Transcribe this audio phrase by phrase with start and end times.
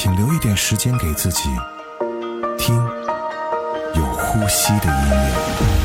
[0.00, 1.48] 请留一点时间给自己，
[2.56, 2.76] 听
[3.96, 5.77] 有呼吸的音乐。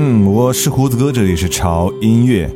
[0.00, 2.48] 嗯我是胡子哥，这里是潮音乐。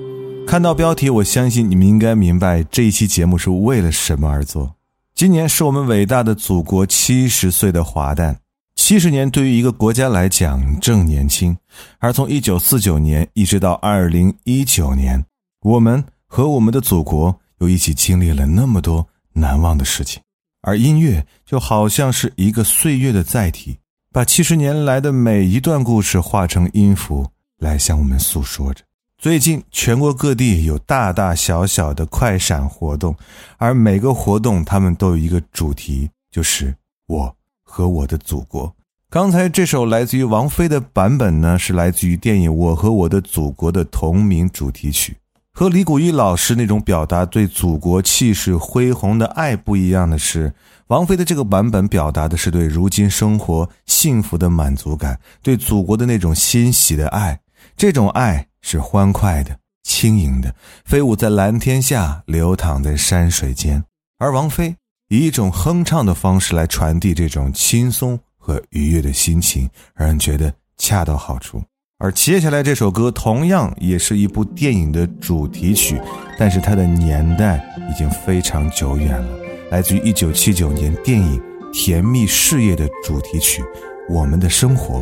[0.46, 4.72] 看到标题，我相信你们应该明白这一期节目是为了什么而做。
[5.12, 8.38] 今年是我们伟大的祖国七十岁的华诞。
[8.76, 11.56] 七十年对于一个国家来讲正年轻，
[11.98, 15.24] 而从一九四九年一直到二零一九年，
[15.62, 20.22] 我们和我们的祖国又一起经历了那么多难忘的事情。
[20.60, 23.78] 而音乐就好像是一个岁月的载体，
[24.12, 27.28] 把七十年来的每一段故事化成音符。
[27.62, 28.82] 来向我们诉说着。
[29.16, 33.16] 最近全国各地有大大小小的快闪活动，
[33.56, 36.74] 而每个活动他们都有一个主题，就是
[37.06, 38.74] 我和我的祖国。
[39.08, 45.16] 刚才这首来自于王菲的版本呢，是来自于电影《我和我的祖国》的同名主题曲。
[45.54, 50.52] 和李谷一老师那种表达对祖国气势恢宏的爱不一样的是，
[50.86, 57.38] 王菲的这个版本表达的是对如今生活幸福的满足感，对祖国的那种欣喜的爱。
[57.76, 60.54] 这种爱是欢快的、轻盈的，
[60.84, 63.82] 飞舞在蓝天下，流淌在山水间。
[64.18, 64.76] 而王菲
[65.08, 71.62] 以一种哼唱的方式来传递这种轻松和愉悦的心情，让人觉得恰到好处。
[71.98, 76.00] 而接下来这首歌同样也是一部电影的主题曲，
[76.38, 79.38] 但是它的年代已经非常久远了，
[79.70, 81.40] 来自于1979年电影
[81.72, 83.62] 《甜蜜事业》的主题曲
[84.08, 85.00] 《我们的生活》。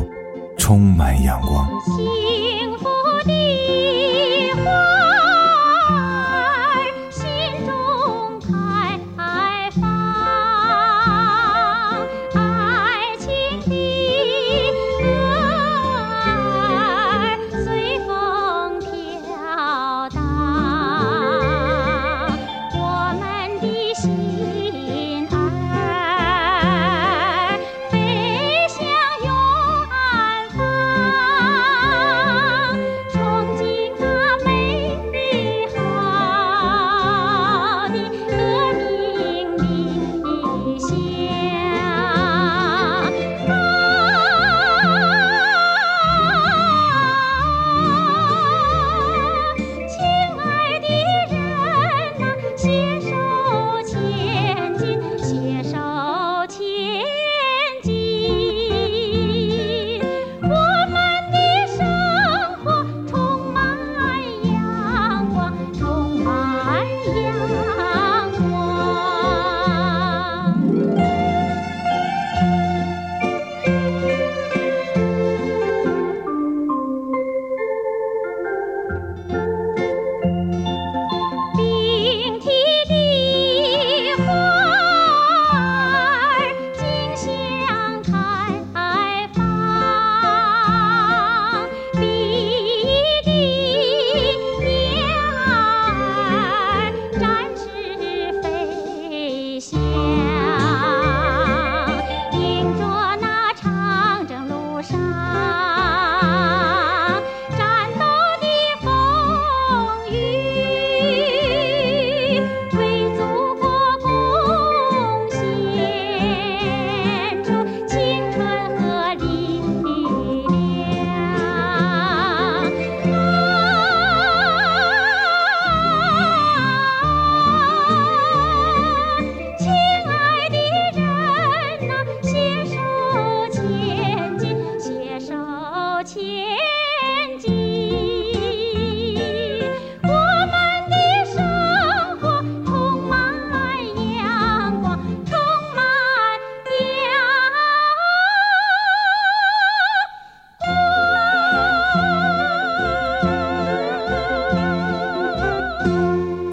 [0.57, 1.67] 充满阳光。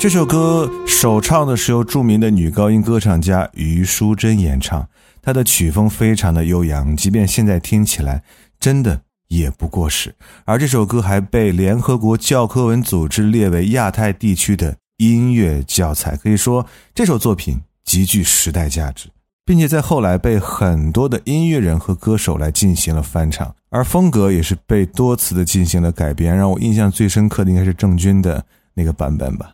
[0.08, 4.88] 这首歌首唱的是由著名的女高音歌唱家余淑珍演唱，
[5.20, 8.22] 她的曲风非常的悠扬，即便现在听起来
[8.58, 10.14] 真的也不过时。
[10.46, 16.64] 而这首歌还被联合国教科文组织列为亚太地区的音乐教材，可以说
[16.94, 19.10] 这首作品极具时代价值，
[19.44, 26.34] 并且在后来被很多的音乐人和歌手来进行了翻唱，而风格也是被多次的进行了改编。
[26.34, 29.50] 让我印象最深刻的应该是郑钧的那个版本吧。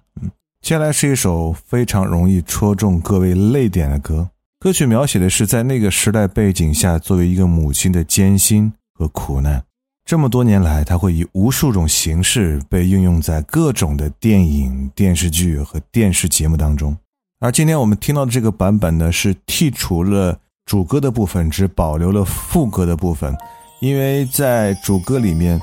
[0.64, 4.26] 接下来是一首非常容易戳中各位泪点的歌。
[4.58, 9.62] 歌曲描写的是在那个时代背景下，作为一个母亲的艰辛和苦难。
[10.06, 16.96] 这么多年来，它会以无数种形式被应用在各种的电影、电视剧和电视节目当中。
[17.40, 20.34] 而今天我们听到的这个版本呢，是剔除了
[20.64, 23.36] 主歌的部分，只保留了副歌的部分，
[23.82, 25.60] 因为在主歌里面，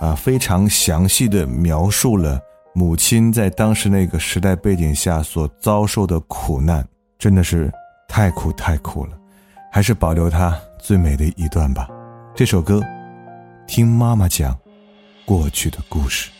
[0.00, 2.40] 啊，非常详细的描述了
[2.78, 6.86] 母亲在当时那个时代背景下所遭受的苦难，
[7.18, 7.72] 真的是
[8.06, 9.12] 太苦太苦了，
[9.72, 11.88] 还是保留她最美的一段吧。
[12.34, 12.82] 这首歌，
[13.66, 14.54] 听妈妈讲
[15.24, 16.30] 过去的故事。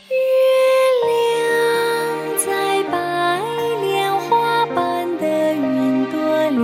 [1.01, 3.41] 月亮在白
[3.81, 6.61] 莲花般的云朵里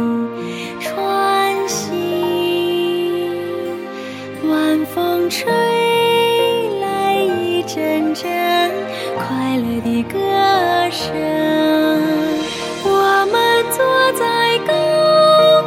[0.83, 1.91] 穿行，
[4.51, 5.51] 晚风吹
[9.53, 10.19] 快乐的歌
[10.91, 11.13] 声
[12.85, 13.85] 我们坐
[14.19, 14.73] 在高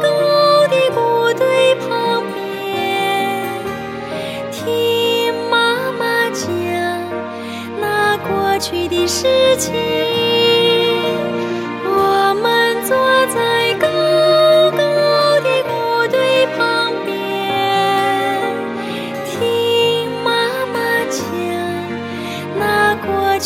[0.02, 3.62] 高的谷堆旁边
[4.50, 6.50] 听妈妈讲
[7.80, 10.15] 那过去的事情。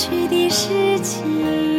[0.00, 1.69] 过去的事情。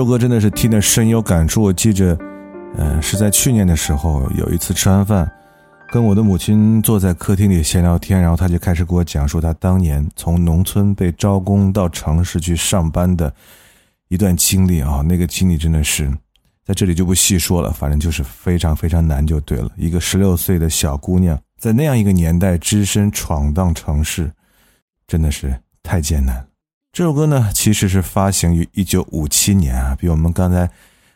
[0.00, 1.60] 首歌真的是听得深有感触。
[1.60, 2.16] 我记着，
[2.78, 5.30] 嗯，是在去年的时候，有一次吃完饭，
[5.92, 13.30] 跟我的母亲坐在客厅里闲聊天，然后她就开始给我讲述她当年从农村被招工到城市去上班的
[14.08, 15.02] 一段经历啊。
[15.06, 16.10] 那个经历真的是
[16.64, 19.70] 在这里就不细说了，反正就是非常非常难就对了。
[19.76, 24.32] 一个十六岁的小姑娘，在那样一个年代只身闯荡城市，
[25.06, 26.42] 真的是太艰难。
[26.92, 30.68] 这首歌呢，其实是发行于一九五七年啊，比我们刚才，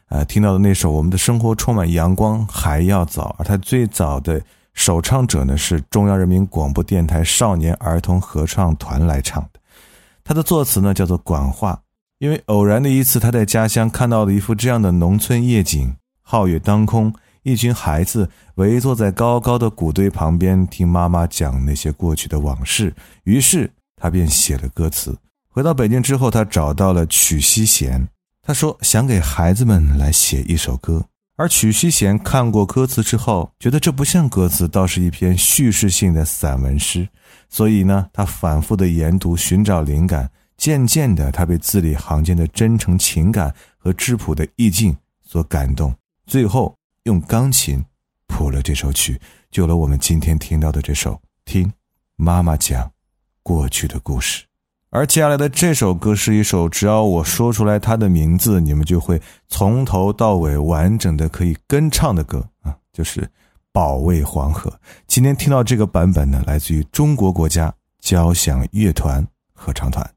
[0.09, 3.35] 呃，听到的那首《我们的生活充满阳光》还要早。
[3.41, 4.41] 而它最早的
[4.75, 9.59] 首唱者呢，是中央人民广播电台少年儿童合唱团来唱的。
[10.23, 11.81] 他的作词呢，叫做管化。
[12.19, 15.93] 因为偶然的一次，他在家乡看到了一幅这样的农村夜景：
[16.25, 17.13] 皓月当空，
[17.43, 22.95] 一群孩子围坐在高高的谷堆旁边，听妈妈讲那些过去的往事。
[23.25, 25.15] 于是他便写了歌词。
[25.55, 28.09] 回到北京之后，他找到了曲希贤，
[28.43, 31.07] 他说想给孩子们来写一首歌。
[31.37, 37.09] 而曲希贤看过歌词之后，觉得这不像歌词，倒是一篇叙事性的散文诗。
[37.49, 40.29] 所以呢，他反复的研读，寻找灵感。
[40.57, 45.95] 渐渐的，他被字里行间的真诚情感和质朴的意境所感动，
[46.27, 47.81] 最后用钢琴
[48.27, 49.21] 谱了这首曲，
[49.53, 51.13] 就了我们今天听到的这首
[51.45, 51.73] 《听
[52.17, 52.91] 妈妈讲
[53.45, 54.43] 过去的故事》。
[54.95, 63.21] 而接下来的这首歌是一首，只要我说出来它的名字，你们就会从头到尾完整的可以跟唱的歌啊，就是
[63.73, 64.71] 《保卫黄河》。
[65.09, 70.09] 今天听到这个版本呢，来自于中国国家交响乐团合唱团。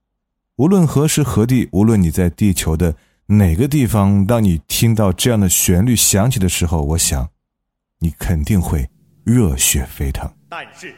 [0.57, 2.93] 无论何时何地，无论你在地球的
[3.25, 7.27] 哪个地方，当你听到这样的旋律响起的时候，我想，
[7.97, 8.87] 你肯定会
[9.23, 10.31] 热血沸腾。
[10.47, 10.93] 但是，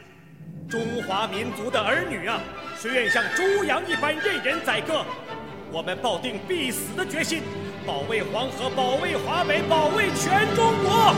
[0.70, 2.40] 中华民族的儿女啊！
[2.78, 5.04] 谁愿像猪羊一般任人宰割？
[5.72, 7.42] 我们抱定必死的决心，
[7.84, 11.12] 保卫黄河，保卫华北，保卫全中国。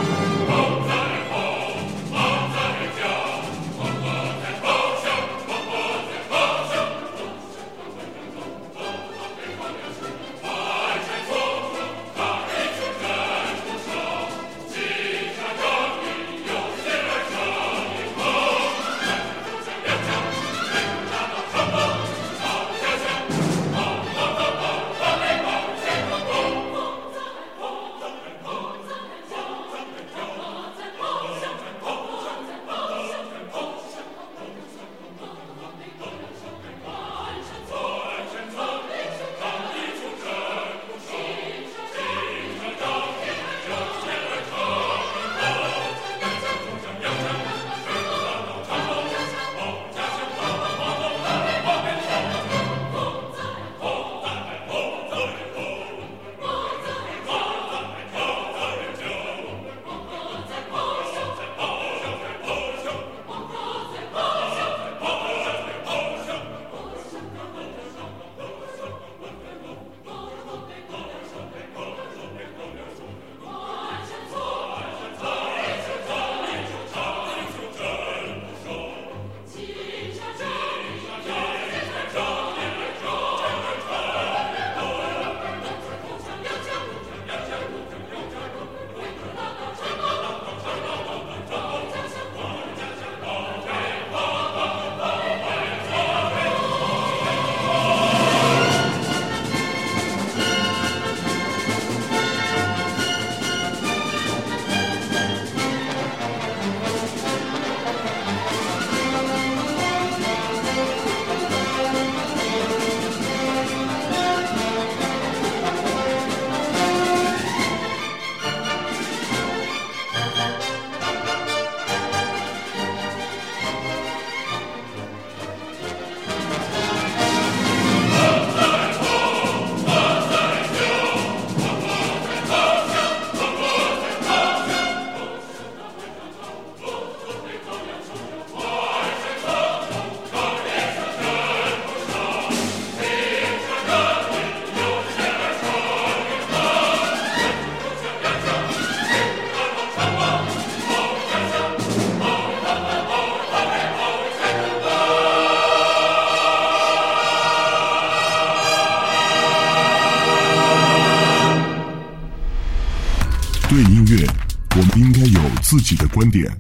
[165.93, 166.51] 己的观点，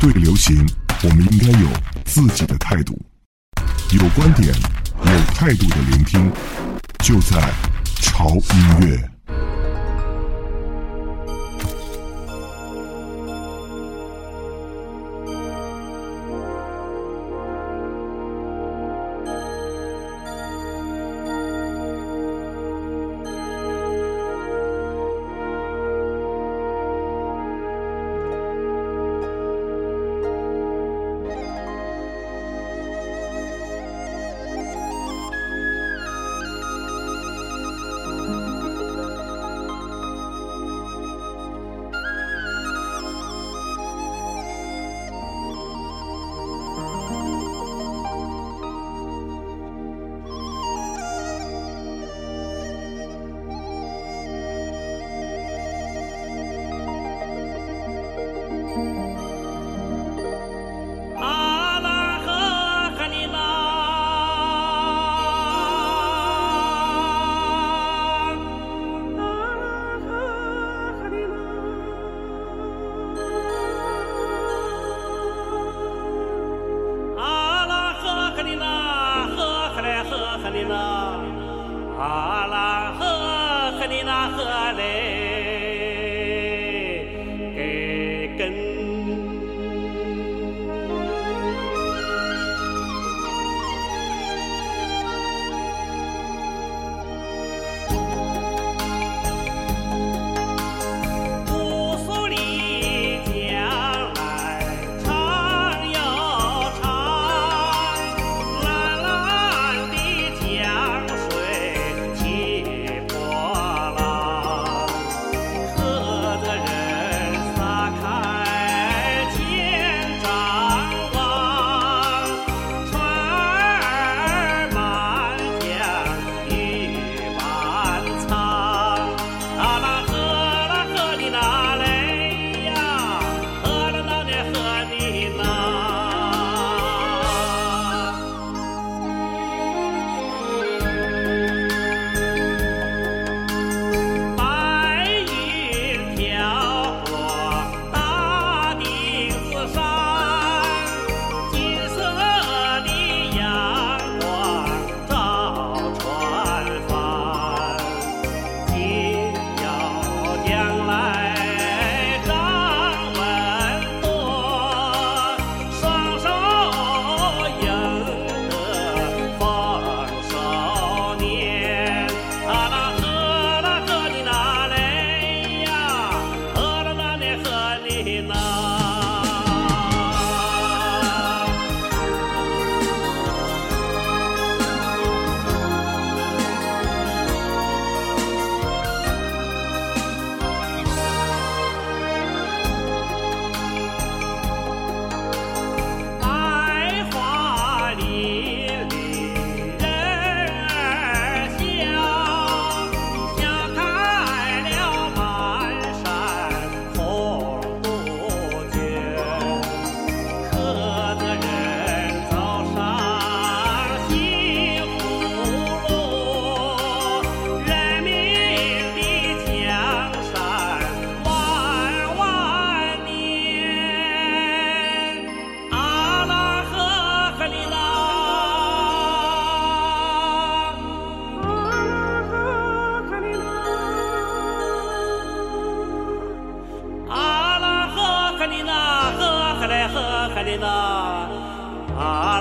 [0.00, 0.68] 对流行，
[1.04, 1.68] 我们应该有
[2.04, 3.00] 自己的态度。
[3.92, 4.52] 有观点、
[5.04, 6.28] 有态度的聆听，
[6.98, 7.40] 就在
[8.00, 9.11] 潮音乐。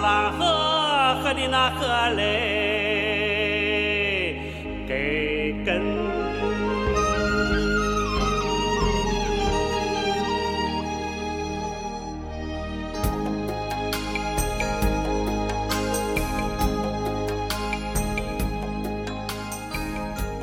[0.01, 2.25] 拉赫克里拉赫嘞，
[4.87, 5.79] 给根。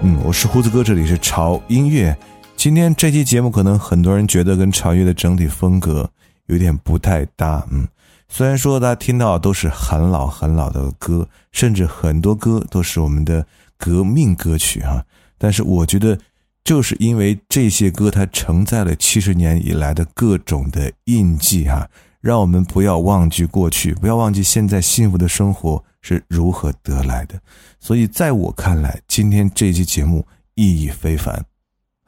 [0.01, 2.17] 嗯，我是胡子哥，这里是潮音乐。
[2.55, 6.09] 今天这期节目可能很多人觉得跟潮乐的整体风格
[6.47, 7.89] 有点不太搭，嗯，
[8.29, 15.05] 虽然说大家听到都是很老很老的歌，甚至很多歌都是我们的革命歌曲哈，
[15.39, 16.19] 但是我觉得
[16.63, 21.89] 就是因为这些歌它承载了七十年以来的各种的印记哈，
[22.21, 27.41] 让我们不要忘记过去，不要忘记现在幸福的生活是如何得来的。
[27.81, 31.45] 所以在我看来，今天这期节目意义非凡。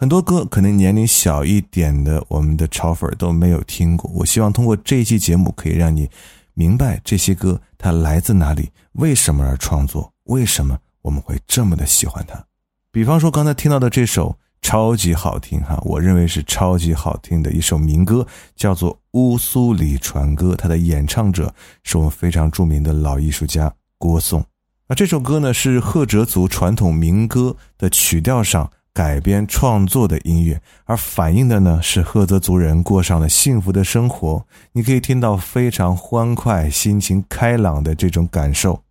[0.01, 6.09] 很多歌可能年龄小一点的我们的潮粉都没有听过，我希望通过这一期节目可以让你
[6.55, 12.43] 明白这些歌它来自哪里，为什么而创作，为什么我们会这么的喜欢它。
[12.91, 24.43] 比方说刚才听到的这首超级好听哈，我认为是超级好听的一首民歌，叫做《乌苏里船歌》，它的演唱者是我们非常著名的老艺术家郭颂。
[24.89, 34.45] 那这首歌呢是赫哲族传统民歌的曲调上改编创作的音乐，而反映的呢是赫哲族人过上了幸福的生活。
[34.73, 38.83] 你可以听到非常欢快、心情开朗的这种感受。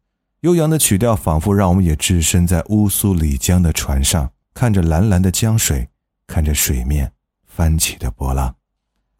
[0.42, 5.90] 悠扬的曲调仿佛让我们也置身在乌苏里江的船上，看着蓝蓝的江水，
[6.26, 7.12] 看着水面
[7.46, 8.56] 翻起的波浪。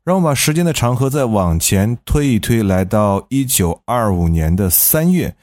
[0.06, 5.36] 让我们把时间的长河再往前推一推，来到一九二五年的三月，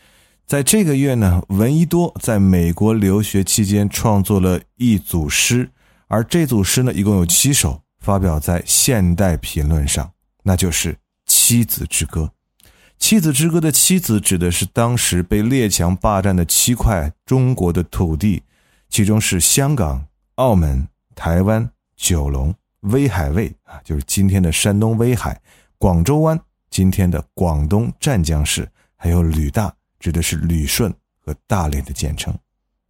[0.46, 5.68] 在这个月呢，闻一多在美国留学期间创作了一组诗，
[6.06, 10.08] 而这组诗呢，一共有七首，发表在《现代评论》上，
[10.44, 10.92] 那就是
[11.26, 12.30] 《妻子之歌》。
[12.96, 18.44] 妻子之歌的妻子指的是当时被列强霸占的七块中国的土地，
[18.88, 20.06] 其中是香港、
[20.36, 25.40] 澳门、台湾、九龙、威海卫啊，就是今天的山东威海、
[25.76, 29.74] 广州湾，今天的广东湛江市，还有旅大，
[30.06, 32.32] 指的是旅顺和大连的简称。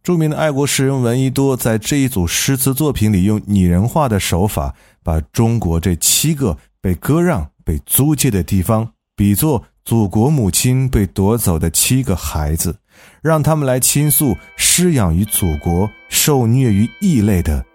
[0.03, 9.65] 著名的爱国诗人闻一多在这一组诗词作品里，用拟人化的手法，把中国这七个被割让、被租借的地方比作。
[9.83, 12.77] 祖国母亲被夺走的七个孩子，
[13.23, 17.65] 让他们来倾诉失养于祖国、受虐于异类的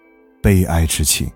[0.42, 1.26] 悲哀之情。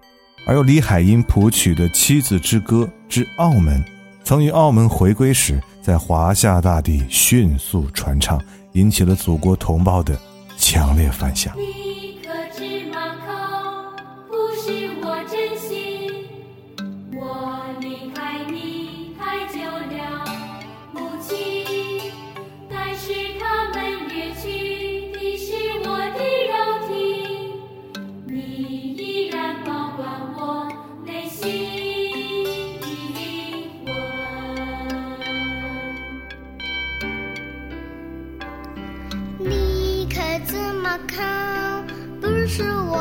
[0.47, 3.83] 而由李海音谱曲的《妻子之歌之澳门》，
[4.27, 10.19] 曾于澳门回归时在华夏大地迅速传唱，引起了祖国同胞的
[10.59, 11.55] 强烈反响。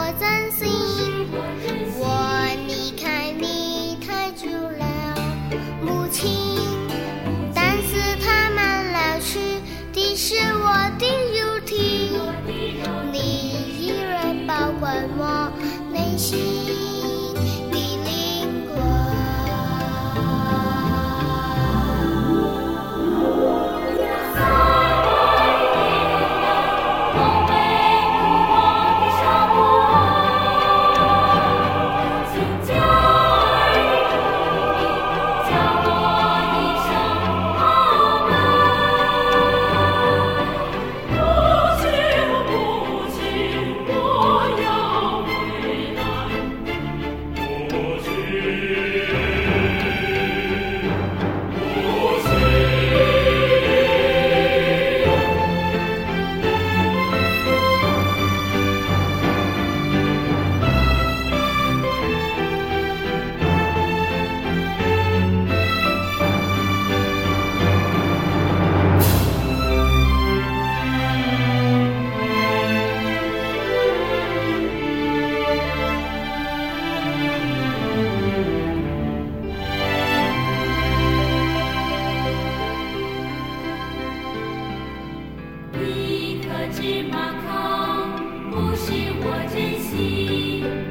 [0.05, 0.69] 我真心
[1.97, 5.15] 我离开你太久了
[5.81, 6.31] 母亲。
[7.55, 9.39] 但是他们老去
[9.91, 12.11] 的是我的肉体
[13.11, 13.17] 你
[13.79, 15.51] 依然保管我
[15.91, 16.84] 内心。
[87.11, 88.09] 马康，
[88.51, 88.91] 不是
[89.21, 90.84] 我真心。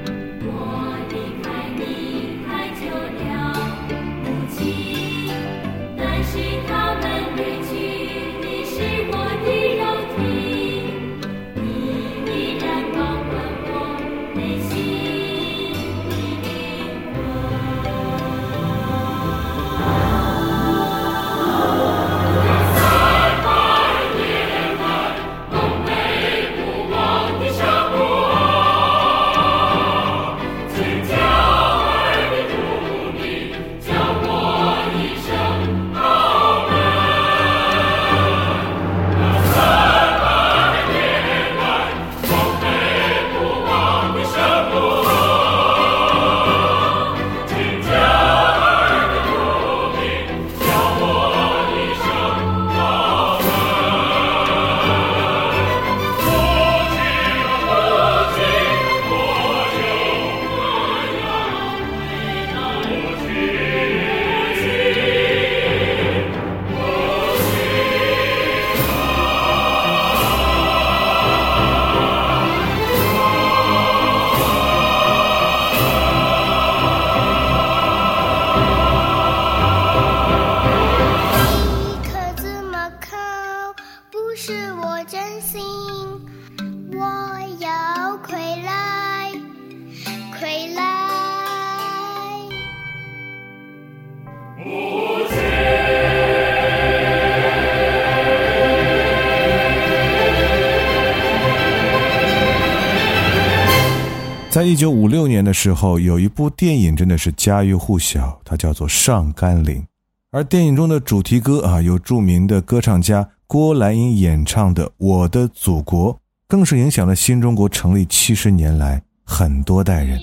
[104.55, 109.83] 在一九五六年的时候，有一部电影真的是家喻户晓，它叫做《上甘岭》，
[110.31, 116.15] 而电影中的主题歌啊，由著名的歌唱家郭兰英演唱的《我的祖国》，
[116.47, 120.21] 更是影响了新中国成立七十年来很多代人。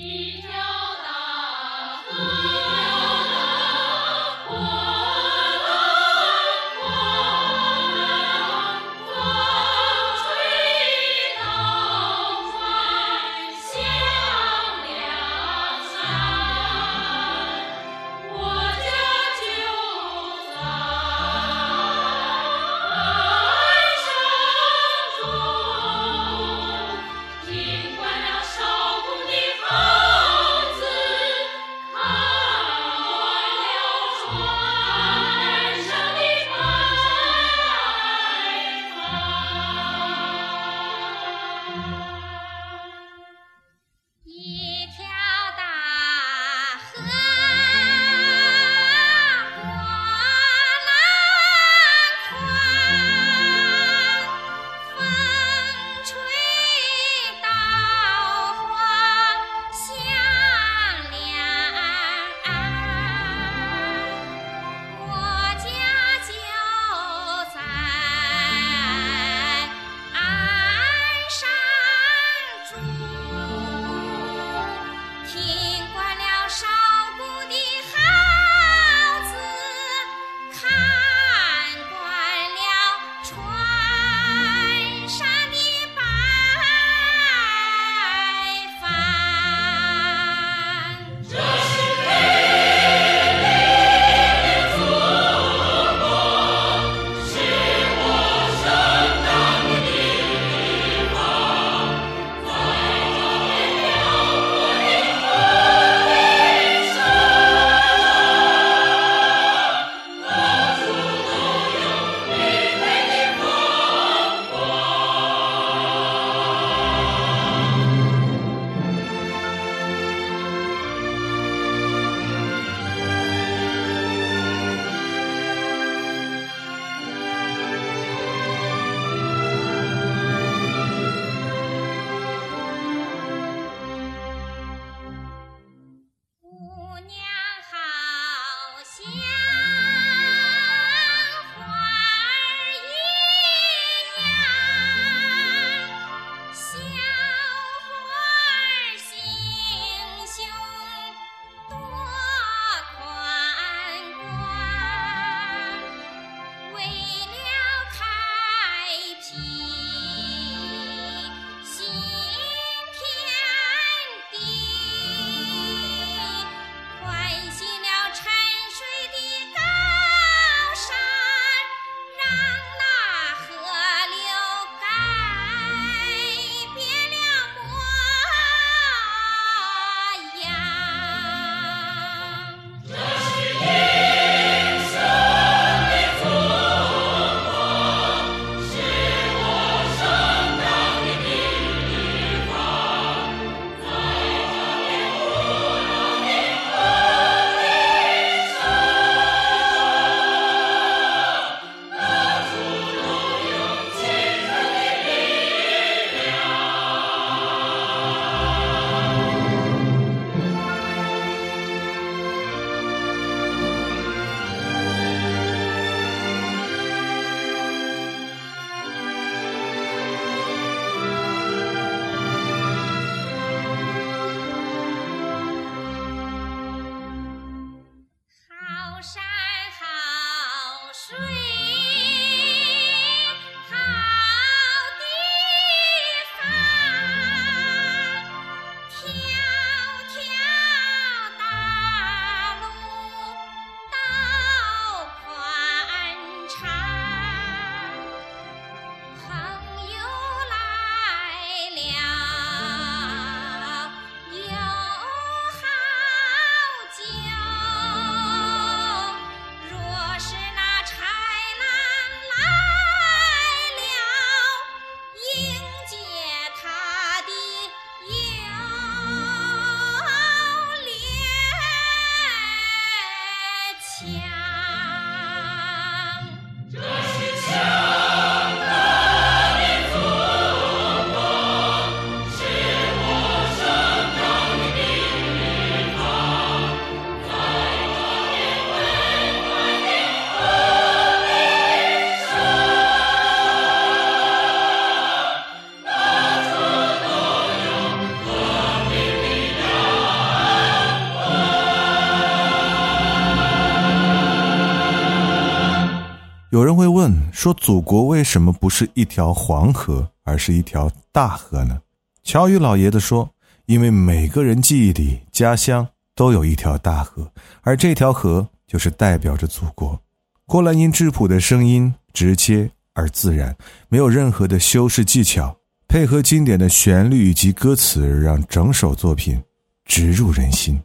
[307.42, 311.76] 说，祖国为什么不是一条黄河，而是一条大河呢？
[312.22, 313.28] 乔宇老爷子说，
[313.66, 317.28] 因为每个人记忆里，家乡都有一条大河，
[317.62, 320.00] 而这条河就是代表着祖国。
[320.46, 323.56] 郭兰英质朴的声音，直接而自然，
[323.88, 325.52] 没有任何的修饰技巧，
[325.88, 329.42] 配合经典的旋律以及歌词，让整首作品
[329.84, 330.80] 直入人心。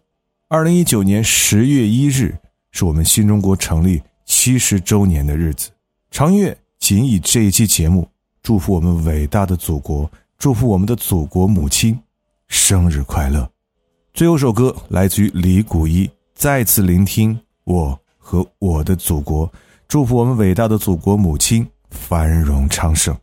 [0.47, 2.35] 二零一九年十月一日，
[2.71, 4.01] 是我们新中国成立。
[4.25, 5.69] 七十周年的日子，
[6.11, 8.07] 长月仅以这一期节目
[8.41, 11.97] 祝福我们伟大的祖国，祝福我们的祖国母亲
[12.47, 13.47] 生日快乐。
[14.13, 19.51] 最后首歌来自于李谷一，再次聆听我和我的祖国，
[19.87, 23.15] 祝福我们伟大的祖国母亲繁荣昌盛。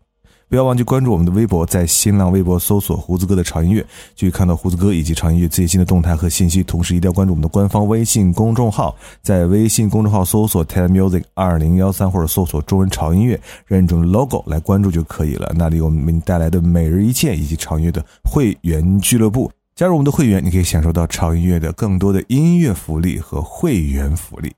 [0.48, 6.62] 不要忘记关注我们的微博，在新浪微博搜索“胡子哥的潮音乐”，就可以看到胡子哥以及潮音乐最新的动态和信息。
[6.62, 15.52] 同时，一定要关注我们的官方微信公众号，在微信公众号搜索 “ted music 二零幺三”或者搜索“中文潮音乐”，认准 logo 来关注就可以了。
[15.56, 24.52] 那里有我们带来的每日一见以及潮音乐的会员俱乐部，加入我们的会员，你可以享受到潮音乐的更多的音乐福利和会员福利。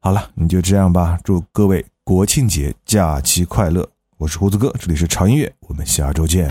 [0.00, 3.88] 好了，你就这样吧，祝各位国庆节假期快乐！
[4.18, 6.50] 我是胡子哥，这里是长音乐，我们下周见。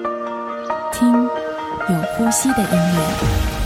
[0.91, 1.11] 听
[1.89, 3.60] 有呼吸的音乐。